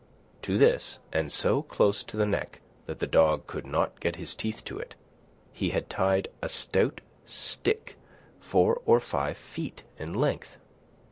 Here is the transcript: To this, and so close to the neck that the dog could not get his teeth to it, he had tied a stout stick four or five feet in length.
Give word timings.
To 0.41 0.57
this, 0.57 0.97
and 1.13 1.31
so 1.31 1.61
close 1.61 2.01
to 2.05 2.17
the 2.17 2.25
neck 2.25 2.59
that 2.87 2.97
the 2.97 3.05
dog 3.05 3.45
could 3.45 3.67
not 3.67 3.99
get 3.99 4.15
his 4.15 4.33
teeth 4.33 4.65
to 4.65 4.79
it, 4.79 4.95
he 5.53 5.69
had 5.69 5.91
tied 5.91 6.27
a 6.41 6.49
stout 6.49 7.01
stick 7.23 7.97
four 8.39 8.81
or 8.87 8.99
five 8.99 9.37
feet 9.37 9.83
in 9.99 10.15
length. 10.15 10.57